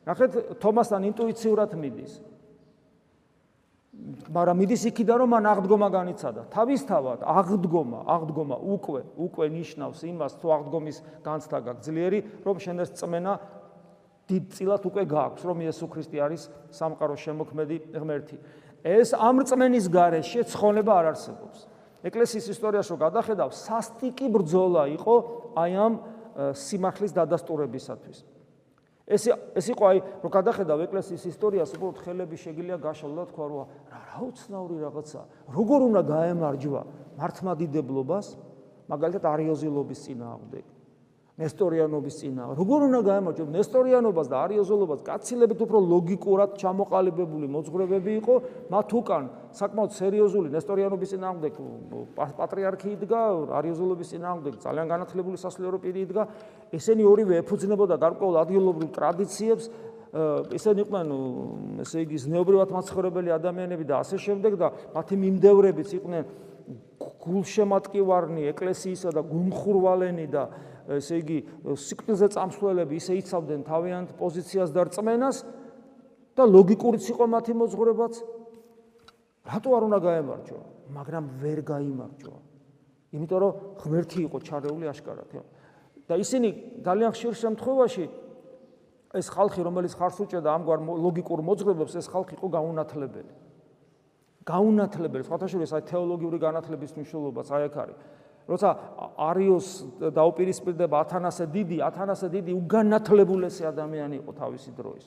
[0.08, 2.12] ნახეთ, თომასთან ინტუიციურად მიდის.
[4.28, 6.42] მაგრამ მიდის იქიდან რომ მან აღდგომა განიცადა.
[6.52, 13.32] თავისთავად აღდგომა, აღდგომა უკვე, უკვე ნიშნავს იმას, თუ აღდგომის განცდა გაგძლიერი, რომ შენ ეს წმენა
[14.28, 18.36] დიდწილად უკვე გააქვს, რომ იესო ქრისტე არის სამყაროს შემოქმედი ღმერთი.
[18.84, 21.58] ეს ამ წმენის გარეშე ცხონება არ არსებობს.
[22.04, 25.14] ეკლესიის ისტორიაში გადახედავ, სასტიკი ბრძოლა იყო
[25.56, 25.94] აი ამ
[26.54, 28.37] სიმართლის დადასტურებისათვის.
[29.08, 29.24] ეს
[29.56, 34.76] ეს იყო აი რომ გადახედავ ეკლესიის ისტორიას უბრალოდ ხელები შეგილია გაშალდა თქვა რა რა უცნაური
[34.84, 35.20] რაღაცა?
[35.56, 36.82] როგორ უნდა გაემარჯვა
[37.18, 38.26] მართმადიდებლობას
[38.88, 40.64] მაგალითად არიოზილობის წინააღმდეგ
[41.38, 42.42] ნესტორიანობის წინა.
[42.58, 45.00] როგორ უნდა გაემარჯვოს ნესტორიანობას და არიოზოლობას?
[45.06, 48.34] კაცილებით უფრო ლოგიკურად ჩამოყალიბებული მოძღვრებები იყო,
[48.74, 49.24] მათ უკან
[49.54, 51.52] საკმაოდ სერიოზული ნესტორიანობის წინააღმდეგ
[52.18, 53.20] პატრიარქი იდგა,
[53.54, 56.22] არიოზოლობის წინააღმდეგ ძალიან განათლებული სასულიერო პირი იდგა.
[56.74, 59.64] ესენი ორივე ეფუძნებოდა გარკვეულ ადგილობრივ ტრადიციებს.
[60.08, 61.06] ესენი იყვნენ,
[61.84, 66.47] ესე იგი, ზნეობრივად მაცხოვრებელი ადამიანები და ასე შემდეგ და მათი მიმდევრებიც იყვნენ
[66.98, 70.42] გულშემატკივარნი ეკლესიისა და გუმხურვალენი და
[70.98, 71.38] ესე იგი
[71.76, 75.36] სიკვდილზე წამსვლელები ისე იცავდნენ თავიანთ პოზიციას და რწმენას
[76.38, 78.14] და ლოგიკურიც იყო მათი მოძღვრებაც.
[79.48, 80.62] რატო არ უნდა გაემარჯვა?
[80.96, 82.38] მაგრამ ვერ გაიმარჯვა.
[83.12, 85.32] იმიტომ რომ ღმერთი იყო ჩარეული აშკარად
[86.08, 86.48] და ისინი
[86.84, 88.04] ძალიან ხშირ შემთხვევაში
[89.16, 93.32] ეს ხალხი რომელიც ხარს უჭერდა ამგვარ ლოგიკურ მოძღვრებებს ეს ხალხი იყო გაუნათლებელი
[94.48, 97.98] გაუნათლებელი სხვათა შორის აი თეოლოგიური განათლების მნიშვნელობაც აი აქ არის
[98.48, 98.68] როცა
[99.20, 99.66] არიოს
[100.16, 105.06] დაუპირისპირდება ათანასე დიდი, ათანასე დიდი უგანათლებულესი ადამიანი იყო თავისი დროის.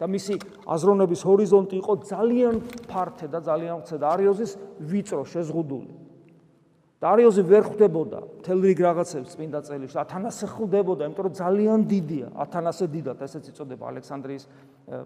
[0.00, 2.54] და მისი აზროვნების ჰორიზონტი იყო ძალიან
[2.88, 5.92] ფართე და ძალიან ვრცე და არიოზის ვიწრო შეზღუდული.
[7.00, 12.28] და არიოზი ვერ ხვდებოდა თელ რიგ რაღაცებს წმინდა წელში, ათანასე ხვდებოდა, იმიტომ რომ ძალიან დიდია,
[12.32, 14.44] ათანასე დიდად, ესეც იწოდება ალექსანდრიის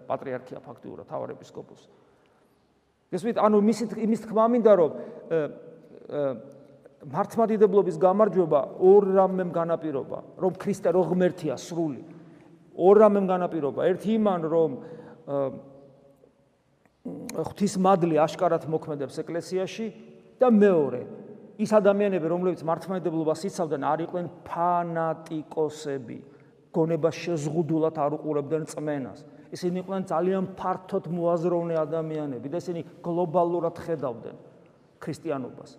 [0.07, 1.87] პატრიარქია ფაქტიურად, თავარეპისკოპოსი.
[3.15, 4.91] ესმით, ანუ მისი იმის თქმა მინდა რომ
[7.05, 12.01] მართლმადიდებლობის გამარჯვება ორ რამემ განაპირობა, რომ ქრისტე რო ღმერთია სრული.
[12.75, 14.69] ორ რამემ განაპირობა, ერთი იმან რომ
[17.05, 19.85] ღვთის მადლი აშკარად მოქმედებს ეკლესიაში
[20.41, 21.01] და მეორე
[21.61, 26.17] ის ადამიანები, რომლებიც მართლმადიდებლობას იცავდნენ, არ იყვნენ ფანატიკოსები,
[26.73, 29.19] გონება შეზღუდულად არ უყურებდნენ წმენას.
[29.53, 34.37] ისინი იყვნენ ძალიან ფართოდ მოაზროვნე ადამიანები და ისინი გლობალურად ხედავდნენ
[35.01, 35.71] ქრისტიანობას.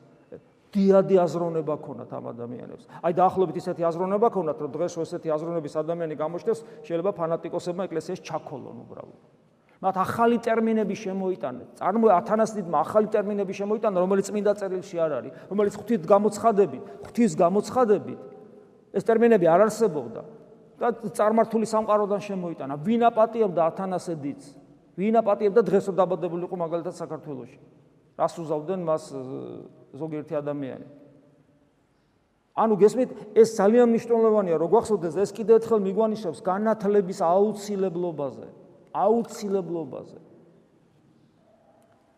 [0.76, 2.84] დიადი აზროვნება ქონათ ამ ადამიანებს.
[3.00, 8.76] აი დაახლოებით ისეთი აზროვნება ქონათ, რომ დღეს ესეთი აზროვნების ადამიანი გამოჩნდეს, შეიძლება ფანატიკოსებმა ეკლესიაში ჩაქოლონ
[8.84, 9.20] უბრალოდ.
[9.80, 11.68] მათ ახალი ტერმინები შემოიტანეს.
[11.80, 18.20] წარმოე ათანასიდმა ახალი ტერმინები შემოიტანა, რომელიც წმინდა წერილში არ არის, რომელიც ღვთის გამოცხადებით, ღვთის გამოცხადებით
[18.96, 20.20] ეს ტერმინები არ არსებობდა
[20.76, 22.74] და წარმართული სამყაროდან შემოიტანა.
[22.76, 24.46] ვინ აპატიებდა ათანასე დიდს?
[24.96, 27.58] ვინ აპატიებდა დღეს რომ დაბადებული იყო მაგალითად საქართველოში?
[28.16, 29.02] რას უზავდნენ მას
[29.96, 30.86] ზოგიერთი ადამიანი.
[32.56, 38.48] ანუ გესმით, ეს ძალიან მნიშვნელოვანია, რომ გვახსოვდეს ეს კიდევ ერთხელ მიგვანიშნავს განათლების აუცილებლობაზე,
[38.96, 40.18] აუცილებლობაზე.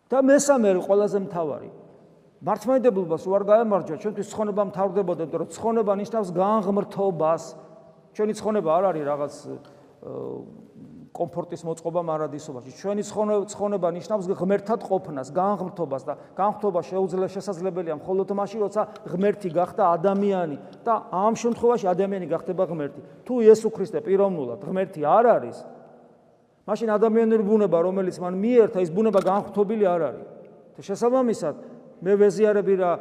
[0.09, 1.71] და მესამე ყველაზე მთავარი
[2.39, 7.43] მართლმადიდებლობას უარ გაემარჯვა, ჩვენთვის ცხონება მთავრდებოდა, რომ ცხონება ნიშნავს განღმრთობას.
[8.19, 9.35] ჩვენი ცხონება არ არის რაღაც
[11.15, 12.71] კომფორტის მოწყობა მარადისობაში.
[12.79, 13.03] ჩვენი
[13.47, 20.57] ცხონება ნიშნავს ღმერთად ყოფნას, განღრთობას და განღრთობა შეუძლია შესაძლებელია მხოლოდ მაშინ, როცა ღმერთი გახდა ადამიანი
[20.87, 23.01] და ამ შემთხვევაში ადამიანი გახდება ღმერთი.
[23.27, 25.57] თუ იესო ქრისტე პიროვნულად ღმერთი არ არის,
[26.69, 30.27] მაშინ ადამიანური ბუნება, რომელიც მან მიერთა, ის ბუნება განღრთობილი არ არის.
[30.79, 31.55] შესაბამისად,
[32.05, 32.93] მე ვეზიარები რა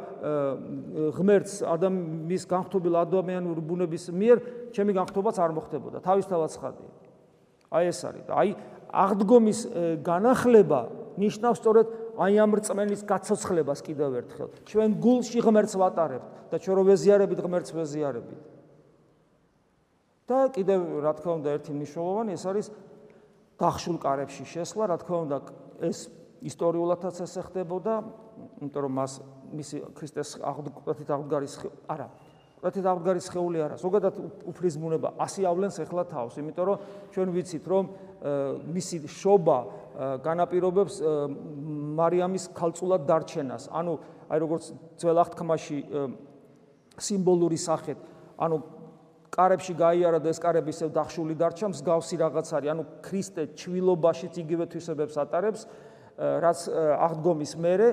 [1.14, 4.38] ღმერთს ადამიანის განხთობილ ადამიანური ბუნების მიერ
[4.74, 6.90] ჩემი განხთობაც არ მოხდებოდა თავისთავად ცხადია
[7.68, 8.50] აი ეს არის და აი
[8.88, 9.60] აღდგომის
[10.02, 10.80] განახლება
[11.18, 11.86] ნიშნავს სწორედ
[12.18, 14.48] აი ამ რწმენის გაცოცხლებას კიდევ ერთხელ.
[14.66, 18.42] ჩვენ გულში ღმერთს ვატარებთ და ჩვენ რო ვეზიარებით ღმერთს ვეზიარებით.
[20.28, 22.66] და კიდევ რა თქმა უნდა ერთი მნიშვნელოვანი ეს არის
[23.56, 25.36] დახშულ კარებში შესვლა რა თქმა უნდა
[25.88, 25.98] ეს
[26.46, 27.94] ისტორიულადაც ესე ხდებოდა
[28.62, 29.12] იმიტომ რომ მას
[29.58, 31.54] მისი ქრისტეს აღდგომით აღდგარის
[31.90, 32.08] არა
[32.58, 34.16] ყრეთით აღდგარის ხეული არა ზოგადად
[34.50, 37.90] უფრის ბუნება ასი ავლენს ახლა თავს იმიტომ რომ ჩვენ ვიცით რომ
[38.74, 39.58] მისი შობა
[40.26, 40.98] განაპირობებს
[41.98, 43.94] მარიამის ქალწულად დარჩენას ანუ
[44.28, 45.78] აი როგორც ძველ აღთქმაში
[46.98, 47.98] სიმბოლური სახეთ
[48.42, 48.58] ანუ
[49.38, 54.66] კარებში გაიარა და ეს კარები ისევ დახშული დარჩა მსგავსი რაღაც არის ანუ ქრისტე ჩვილობაშიც იგივე
[54.72, 55.66] თვისებებს ატარებს
[56.18, 56.64] რაც
[56.98, 57.88] აღდგომის მერე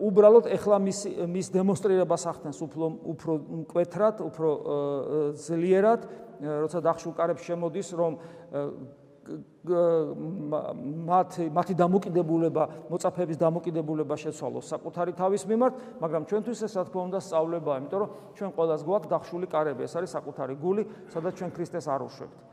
[0.00, 3.32] უბრალოდ ეხლა მის მის დემონსტრირებას ახდენს უფრო უფრო
[3.64, 4.48] მკვეთრად, უფრო
[5.36, 6.00] ძლიერად,
[6.40, 8.16] როცა დახშულკარებს შემოდის, რომ
[9.68, 14.64] მათ მათი დამოკიდებულება, მოწაფეების დამოკიდებულება შეცვალოს.
[14.72, 19.10] საკუთარი თავის მიმართ, მაგრამ ჩვენთვის ეს რა თქმა უნდა სწავლებაა, იმიტომ რომ ჩვენ ყოველას გვაქვს
[19.12, 22.47] დახშული კარები, ეს არის საკუთარი გული, სადაც ჩვენ ქრისტეს არ უშვებთ.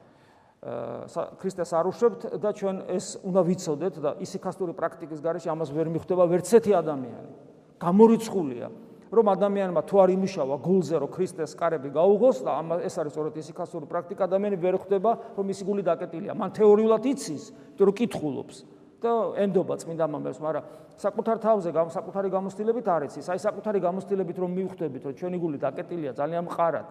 [0.65, 6.25] ქრისტეს არ უშვებთ და ჩვენ ეს უნდა ვიცოდეთ და ისიქასტური პრაქტიკის გარეშე ამას ვერ მიხვდება
[6.25, 7.31] ვერც ერთი ადამიანი.
[7.77, 8.67] გამორიცხულია,
[9.13, 13.33] რომ ადამიანმა თუ არ იმუშავა გულზე, რომ ქრისტეს კარები გაუღოს და ამ ეს არის სწორედ
[13.37, 16.33] ისიქასტური პრაქტიკა, ადამიანი ვერ ხვდება, რომ მისი გული დაკეტილია.
[16.33, 18.57] მან თეორიულად იცის, იმიტომ რომ კითხულობს
[19.05, 20.63] და ენდობა წმინდა მამებს, მაგრამ
[20.97, 23.25] საკუთარ თავზე საკუთარი გამოცდილებით არ იცის.
[23.29, 26.87] აი საკუთარი გამოცდილებით რომ მივხვდებით, რომ ჩვენი გული დაკეტილია ძალიან მყარად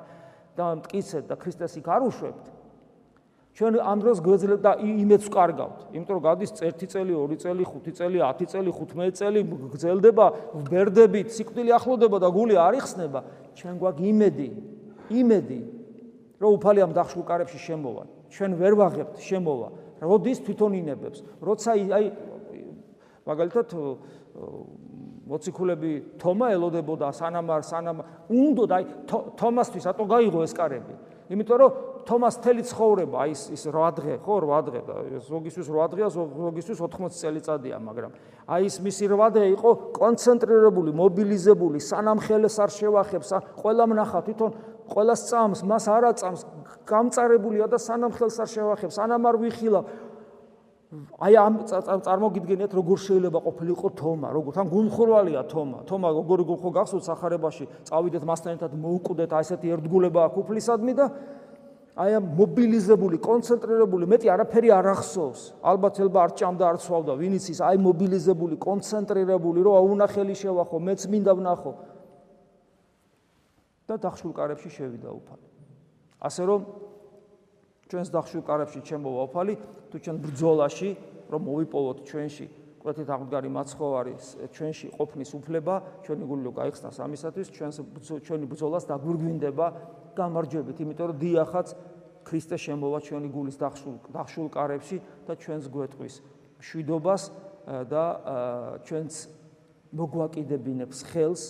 [0.55, 2.45] და მტკიცეთ და ქრისტეს იქ არ უშვებთ,
[3.55, 5.79] ჩვენ ამ დროს გვეძლებ და იმედს ვკარგავთ.
[5.95, 9.41] იმიტომ რომ გადის 1 წელი, 2 წელი, 5 წელი, 10 წელი, 15 წელი
[9.71, 10.27] გრძელდება,
[10.59, 13.21] ვბერდებით, სიკვდილი ახლოვდება და გული არ იხსნება.
[13.55, 14.49] ჩვენ გვაქვს იმედი,
[15.15, 15.61] იმედი,
[16.43, 18.03] რომ უფალი ამ დახშულ კარებში შემოვა.
[18.35, 19.69] ჩვენ ვერ ვაღებთ შემოვა.
[20.03, 21.19] როდის თვითონ ინებებს?
[21.39, 22.07] როცა აი
[23.25, 23.69] მაგალითად
[25.25, 28.85] მოციქულები თომა ელოდებოდა სანამ არ სანამ უნდა აი
[29.39, 30.95] თომასთვის ატო გაიღო ეს კარები.
[31.31, 31.71] იმიტომ რომ
[32.09, 36.79] თომას თელი ცხოვრება, აი ის 8 დღე, ხო, 8 დღე და ზოგისთვის 8 დღეა, ზოგისთვის
[36.85, 38.11] 80 წელიწადია, მაგრამ
[38.45, 43.29] აი ის მისი 8 დღე იყო კონცენტრირებული, მობილიზებული, სანამ ხელს არ შევახებს,
[43.61, 44.51] ყველა მნახა თვითონ
[44.85, 46.41] ყველა წამს, მას არა წამს,
[46.85, 49.81] გამწარებულია და სანამ ხელს არ შევახებს, სანამ არ ვიხილა
[50.95, 51.55] აი ამ
[52.07, 55.79] წარმოგიდგენიათ როგორ შეიძლება ყოფილიყო თომა, როგორ თან გულხურვალია თომა.
[55.91, 61.07] თომა როგორი გულხო გახსოვთ სახარებაში, წავიდეთ მასთან ერთად მოუკვდეთ აი ესეთი ერთგულება აქ უფლისადმი და
[61.95, 65.43] აი ამ მობილიზებული, კონცენტრირებული, მეტი არაფერი არ ახსოვს.
[65.63, 71.07] ალბათ ელბა არ ჭამდა, არ ცვალდა, ვინიც ის აი მობილიზებული, კონცენტრირებული, რომ აუნახელი შევახო, მეც
[71.07, 71.73] მინდა ვნახო.
[73.85, 75.47] და დახშულ კარებში შევიდა უფალი.
[76.25, 76.61] ასე რომ
[77.85, 79.55] ჩვენს დახშულ კარებში ჩემოვა უფალი,
[79.93, 80.91] თუ ჩვენ ბრძოლაში,
[81.29, 82.47] რომ მოვიპოვოთ ჩვენში
[82.81, 84.15] კვეთით აღდგარი მაცხოვარი
[84.57, 87.77] ჩვენში ყოფნის უფლება, ჩვენი გული რო გაიხსნას ამისათვის, ჩვენს
[88.25, 89.67] ჩვენი ბრძოლას დაგვირგვინდება
[90.19, 91.69] გამარჯვებით, იმიტომ რომ დიახაც
[92.25, 94.97] ქრისტე შემოვა ჩვენი გულის დახშულ დახშულ კარებში
[95.29, 96.15] და ჩვენს გვეტყვის
[96.65, 97.23] შვიდობას
[97.93, 98.05] და
[98.89, 99.15] ჩვენს
[99.95, 101.43] მოგვაკიდებინებს ხელს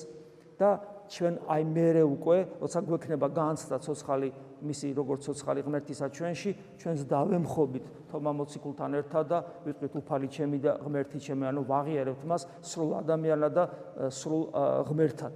[0.58, 0.70] და
[1.04, 4.28] ჩვენ აი მეરે უკვე, როცა გვექნება განცდა ცოცხალი
[4.64, 6.50] მისი როგორც ცოცხალი ღმერთისა ჩვენში,
[6.80, 12.42] ჩვენს დავემხობით თომა მოციქულთან ერთად და ვიტყვით უფალი ჩემი და ღმერთი ჩემი, ანუ ვაღიარებთ მას
[12.64, 13.64] სრულ ადამიანად და
[14.08, 14.42] სრულ
[14.88, 15.34] ღმერთად.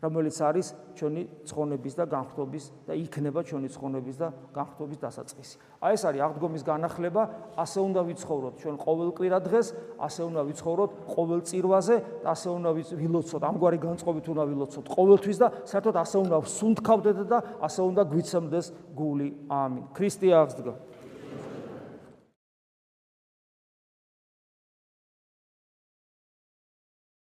[0.00, 5.54] რომელიც არის ჩვენი ცხონების და განხრობის და იქნება ჩვენი ცხონების და განხრობის დასაწყისი.
[5.84, 7.22] აი ეს არის აღდგომის განახლება,
[7.60, 9.66] ასე უნდა ვიცხოვროთ ჩვენ ყოველ კვირა დღეს,
[10.00, 15.96] ასე უნდა ვიცხოვროთ ყოველ წირვაზე, ასე უნდა ვილოცოთ, ამგვარი განწყობით უნდა ვილოცოთ ყოველთვის და საერთოდ
[16.00, 19.28] ასე უნდა ვსუნთქავდეთ და ასე უნდა გვიცემდეს გული.
[19.52, 19.84] ამინ.
[19.92, 20.89] ქრისტე აღსდგა.